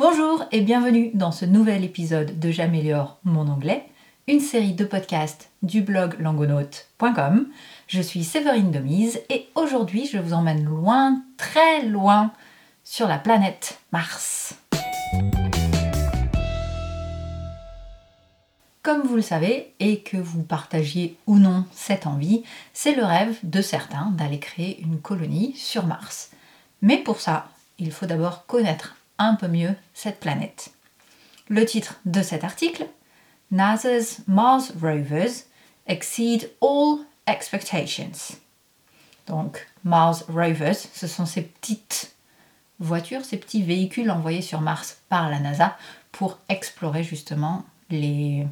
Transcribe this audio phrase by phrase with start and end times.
[0.00, 3.84] Bonjour et bienvenue dans ce nouvel épisode de J'améliore mon anglais,
[4.28, 7.46] une série de podcasts du blog langonaute.com.
[7.86, 12.32] Je suis Séverine Demise et aujourd'hui je vous emmène loin, très loin,
[12.82, 14.54] sur la planète Mars.
[18.82, 22.42] Comme vous le savez, et que vous partagiez ou non cette envie,
[22.72, 26.30] c'est le rêve de certains d'aller créer une colonie sur Mars.
[26.80, 30.72] Mais pour ça, il faut d'abord connaître un peu mieux cette planète.
[31.48, 32.86] Le titre de cet article
[33.52, 35.44] NASA's Mars rovers
[35.86, 38.36] exceed all expectations.
[39.26, 42.14] Donc, Mars rovers, ce sont ces petites
[42.80, 45.76] voitures, ces petits véhicules envoyés sur Mars par la NASA
[46.12, 48.46] pour explorer justement les,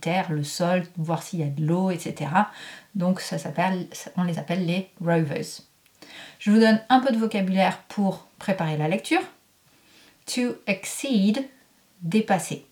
[0.00, 2.30] terres, le sol, voir s'il y a de l'eau, etc.
[2.94, 5.62] Donc ça s'appelle, on les appelle les rovers.
[6.38, 9.22] Je vous donne un peu de vocabulaire pour préparer la lecture.
[10.26, 11.48] To exceed,
[12.02, 12.66] dépasser.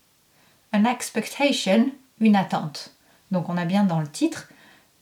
[0.72, 2.94] An expectation, une attente.
[3.30, 4.48] Donc on a bien dans le titre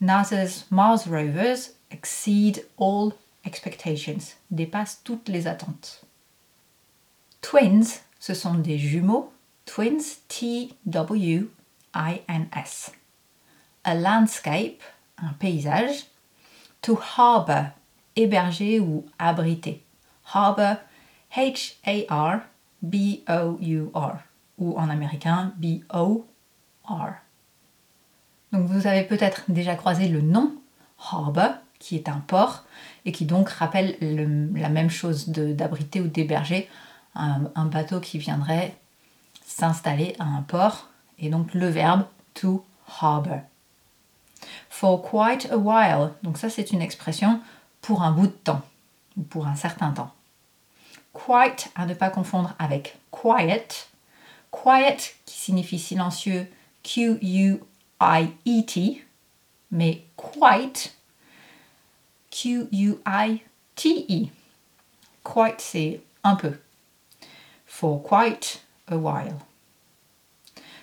[0.01, 3.11] NASA's Mars rovers exceed all
[3.45, 6.01] expectations, dépasse toutes les attentes.
[7.41, 9.31] Twins, ce sont des jumeaux.
[9.65, 11.51] Twins, T-W-I-N-S.
[13.83, 14.81] A landscape,
[15.17, 16.05] un paysage.
[16.81, 17.65] To harbor,
[18.15, 19.83] héberger ou abriter.
[20.33, 20.77] Harbor,
[21.35, 22.47] H-A-R-B-O-U-R.
[24.57, 27.13] Ou en américain, B-O-R.
[28.51, 30.51] Donc vous avez peut-être déjà croisé le nom
[31.11, 32.65] harbor, qui est un port,
[33.05, 36.69] et qui donc rappelle la même chose d'abriter ou d'héberger
[37.15, 38.75] un, bateau qui viendrait
[39.45, 42.65] s'installer à un port, et donc le verbe to
[43.01, 43.41] harbor.
[44.69, 47.41] For quite a while, donc ça c'est une expression
[47.81, 48.61] pour un bout de temps,
[49.17, 50.13] ou pour un certain temps.
[51.13, 53.67] Quite, à ne pas confondre avec quiet.
[54.51, 56.47] Quiet qui signifie silencieux,
[56.83, 57.61] Q-U-I-E-T,
[59.71, 60.95] mais quite
[62.31, 64.29] Q-U-I-T-E.
[65.23, 66.59] Quite, c'est un peu.
[67.65, 69.39] For quite a while.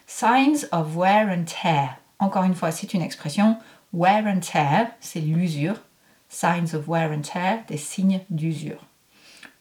[0.06, 1.98] Signs of wear and tear.
[2.18, 3.58] Encore une fois, c'est une expression.
[3.92, 5.80] Wear and tear, c'est l'usure.
[6.28, 8.84] Signs of wear and tear, des signes d'usure.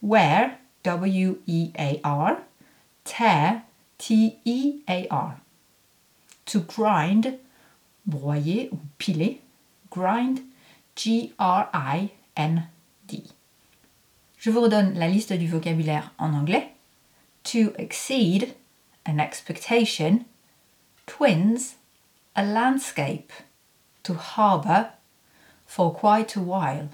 [0.01, 2.43] Wear, W-E-A-R.
[3.03, 3.63] Tear,
[3.97, 5.41] T-E-A-R.
[6.45, 7.39] To grind,
[8.05, 9.41] broyer ou piler.
[9.89, 10.41] Grind,
[10.95, 12.11] G-R-I-N-D.
[14.37, 16.73] Je vous redonne la liste du vocabulaire en anglais.
[17.45, 18.55] To exceed,
[19.05, 20.25] an expectation.
[21.07, 21.75] Twins,
[22.35, 23.31] a landscape.
[24.03, 24.91] To harbour,
[25.65, 26.89] for quite a while.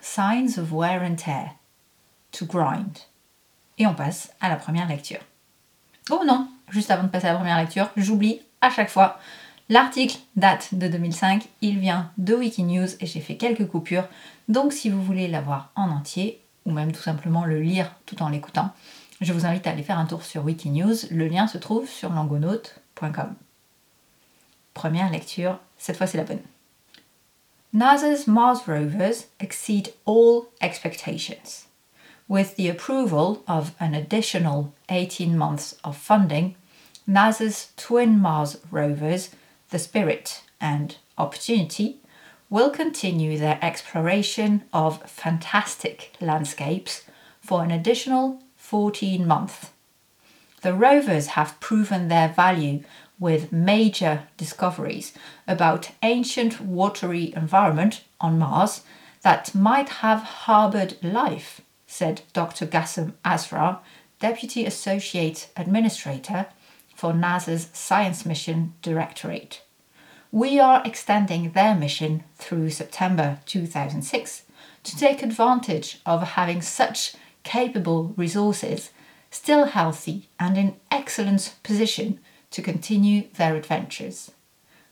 [0.00, 1.52] Signs of wear and tear.
[2.32, 2.98] To grind.
[3.78, 5.20] Et on passe à la première lecture.
[6.10, 9.18] Oh non, juste avant de passer à la première lecture, j'oublie à chaque fois
[9.72, 14.06] L'article date de 2005, il vient de Wikinews et j'ai fait quelques coupures.
[14.48, 18.28] Donc si vous voulez l'avoir en entier, ou même tout simplement le lire tout en
[18.28, 18.72] l'écoutant,
[19.22, 20.94] je vous invite à aller faire un tour sur Wikinews.
[21.10, 23.34] Le lien se trouve sur langonaute.com.
[24.74, 26.42] Première lecture, cette fois c'est la bonne.
[27.72, 31.66] NASA's Mars rovers exceed all expectations.
[32.28, 36.56] With the approval of an additional 18 months of funding,
[37.08, 39.30] NASA's twin Mars rovers
[39.70, 41.98] the Spirit, and Opportunity
[42.48, 47.02] will continue their exploration of fantastic landscapes
[47.40, 49.70] for an additional 14 months.
[50.60, 52.84] The rovers have proven their value
[53.18, 55.12] with major discoveries
[55.48, 58.82] about ancient watery environment on Mars
[59.22, 61.60] that might have harbored life,
[61.92, 62.66] said Dr.
[62.66, 63.80] Gassam Azra,
[64.18, 66.46] Deputy Associate Administrator
[66.94, 69.60] for NASA's Science Mission Directorate.
[70.30, 74.44] We are extending their mission through September 2006
[74.84, 78.90] to take advantage of having such capable resources
[79.30, 82.20] still healthy and in excellent position
[82.52, 84.30] to continue their adventures.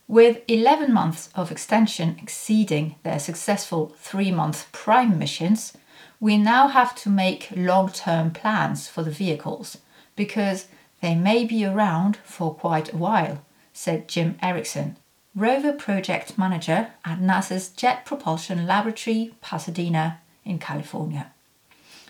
[0.06, 5.72] With 11 months of extension exceeding their successful three month prime missions,
[6.20, 9.78] we now have to make long term plans for the vehicles
[10.14, 10.68] because
[11.00, 14.96] they may be around for quite a while, said Jim Erickson,
[15.34, 21.32] rover project manager at NASA's Jet Propulsion Laboratory, Pasadena, in California.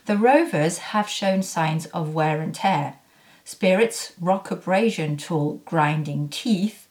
[0.07, 2.97] The rovers have shown signs of wear and tear.
[3.45, 6.89] Spirit's rock abrasion tool grinding teeth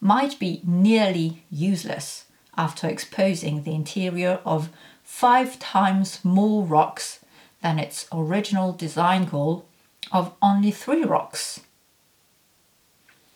[0.00, 2.26] might be nearly useless
[2.56, 4.70] after exposing the interior of
[5.10, 7.20] five times more rocks
[7.62, 9.64] than its original design goal
[10.12, 11.60] of only three rocks.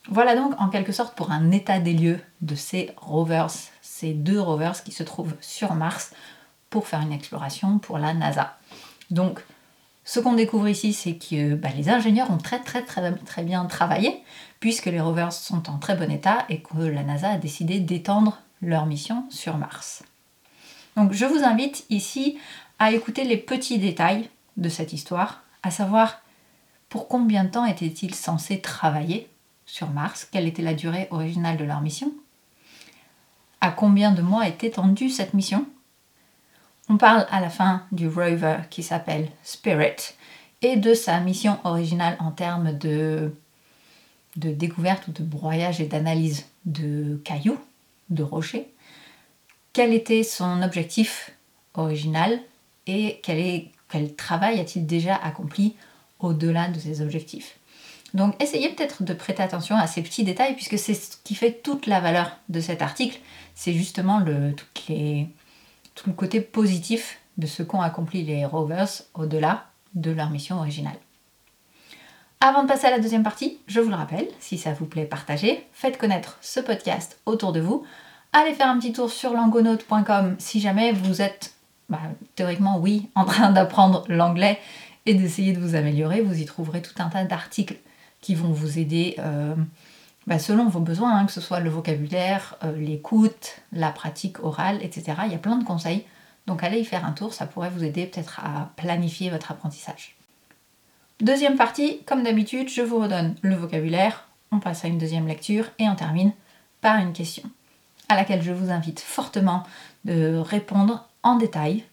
[0.09, 3.51] Voilà donc en quelque sorte pour un état des lieux de ces rovers,
[3.81, 6.13] ces deux rovers qui se trouvent sur Mars
[6.69, 8.57] pour faire une exploration pour la NASA.
[9.11, 9.43] Donc,
[10.03, 13.65] ce qu'on découvre ici, c'est que bah, les ingénieurs ont très très très très bien
[13.65, 14.23] travaillé,
[14.59, 18.39] puisque les rovers sont en très bon état et que la NASA a décidé d'étendre
[18.61, 20.03] leur mission sur Mars.
[20.95, 22.37] Donc je vous invite ici
[22.79, 26.21] à écouter les petits détails de cette histoire, à savoir
[26.89, 29.29] pour combien de temps étaient-ils censés travailler
[29.65, 32.13] sur Mars, quelle était la durée originale de leur mission,
[33.61, 35.65] à combien de mois est étendue cette mission,
[36.87, 40.13] on parle à la fin du rover qui s'appelle Spirit
[40.61, 43.33] et de sa mission originale en termes de,
[44.35, 47.59] de découverte ou de broyage et d'analyse de cailloux,
[48.09, 48.71] de rochers.
[49.75, 51.31] Quel était son objectif
[51.73, 52.39] original
[52.87, 55.75] et quel, travail a-t-il déjà accompli
[56.21, 57.59] au-delà de ses objectifs
[58.13, 61.51] donc essayez peut-être de prêter attention à ces petits détails puisque c'est ce qui fait
[61.51, 63.19] toute la valeur de cet article.
[63.55, 70.29] C'est justement tout le côté positif de ce qu'ont accompli les rovers au-delà de leur
[70.29, 70.95] mission originale.
[72.39, 75.03] Avant de passer à la deuxième partie, je vous le rappelle, si ça vous plaît,
[75.03, 77.85] partagez, faites connaître ce podcast autour de vous.
[78.37, 81.53] Allez faire un petit tour sur langonaute.com si jamais vous êtes,
[81.87, 82.01] bah,
[82.35, 84.59] théoriquement oui, en train d'apprendre l'anglais
[85.05, 86.19] et d'essayer de vous améliorer.
[86.19, 87.77] Vous y trouverez tout un tas d'articles
[88.19, 89.55] qui vont vous aider euh,
[90.27, 94.79] bah, selon vos besoins, hein, que ce soit le vocabulaire, euh, l'écoute, la pratique orale,
[94.81, 95.13] etc.
[95.27, 96.03] Il y a plein de conseils.
[96.45, 100.17] Donc allez y faire un tour, ça pourrait vous aider peut-être à planifier votre apprentissage.
[101.21, 105.67] Deuxième partie, comme d'habitude, je vous redonne le vocabulaire, on passe à une deuxième lecture
[105.79, 106.33] et on termine
[106.81, 107.49] par une question
[108.09, 109.63] à laquelle je vous invite fortement
[110.03, 111.83] de répondre en détail.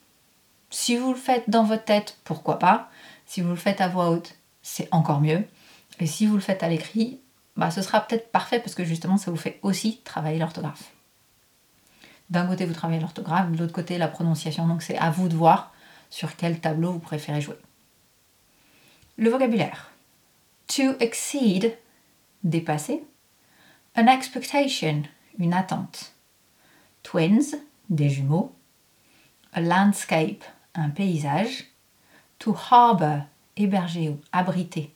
[0.70, 2.90] Si vous le faites dans votre tête, pourquoi pas.
[3.26, 5.44] Si vous le faites à voix haute, c'est encore mieux.
[6.00, 7.20] Et si vous le faites à l'écrit,
[7.56, 10.92] bah, ce sera peut-être parfait parce que justement ça vous fait aussi travailler l'orthographe.
[12.30, 15.34] D'un côté vous travaillez l'orthographe, de l'autre côté la prononciation, donc c'est à vous de
[15.34, 15.72] voir
[16.08, 17.58] sur quel tableau vous préférez jouer.
[19.18, 19.90] Le vocabulaire.
[20.68, 21.76] To exceed,
[22.44, 23.04] dépasser.
[23.96, 25.02] An expectation,
[25.38, 26.12] une attente.
[27.02, 27.56] Twins,
[27.90, 28.52] des jumeaux.
[29.52, 30.44] A landscape,
[30.74, 31.64] un paysage.
[32.38, 33.26] To harbor,
[33.56, 34.90] héberger ou abriter.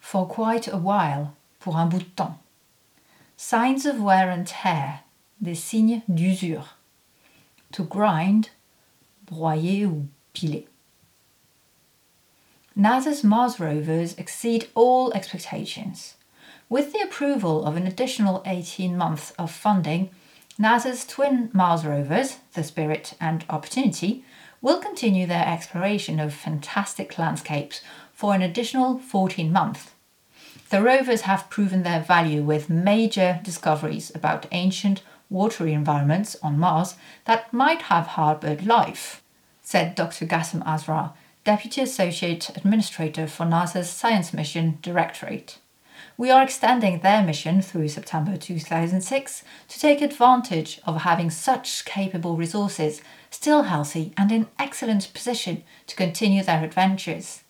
[0.00, 2.38] For quite a while, pour un bout de temps.
[3.36, 5.00] Signs of wear and tear,
[5.40, 6.76] des signes d'usure.
[7.72, 8.50] To grind,
[9.26, 10.66] broyer ou piler.
[12.76, 16.14] NASA's Mars rovers exceed all expectations.
[16.68, 20.10] With the approval of an additional 18 months of funding,
[20.58, 24.24] NASA's twin Mars rovers, the Spirit and Opportunity,
[24.60, 27.80] will continue their exploration of fantastic landscapes
[28.12, 29.90] for an additional 14 months
[30.70, 36.96] the rovers have proven their value with major discoveries about ancient watery environments on Mars
[37.24, 39.22] that might have harbored life,
[39.62, 40.26] said Dr.
[40.26, 41.14] Gassam Azra,
[41.44, 45.58] Deputy Associate Administrator for NASA's Science Mission Directorate.
[46.16, 52.36] We are extending their mission through September 2006 to take advantage of having such capable
[52.36, 53.00] resources
[53.30, 57.44] still healthy and in excellent position to continue their adventures.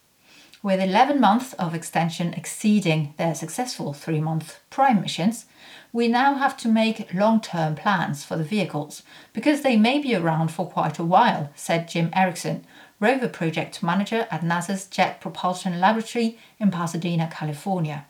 [0.61, 5.47] With 11 months of extension exceeding their successful three month prime missions,
[5.93, 10.17] we now have to make long term plans for the vehicles because they may be
[10.17, 12.65] around for quite a while, said Jim Erickson,
[12.99, 18.07] rover project manager at NASA's Jet Propulsion Laboratory in Pasadena, California.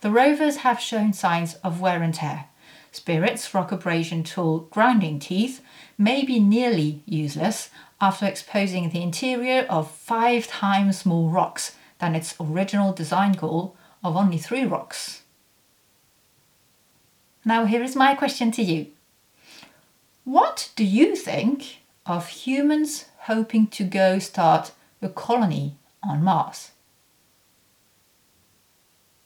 [0.00, 2.46] The rovers have shown signs of wear and tear.
[2.90, 5.60] Spirit's rock abrasion tool grinding teeth
[5.98, 12.34] may be nearly useless after exposing the interior of five times more rocks than its
[12.40, 15.22] original design goal of only three rocks.
[17.44, 18.86] Now, here is my question to you
[20.24, 26.70] What do you think of humans hoping to go start a colony on Mars?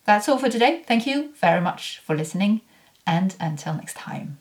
[0.05, 0.83] That's all for today.
[0.87, 2.61] Thank you very much for listening,
[3.07, 4.39] and until next time.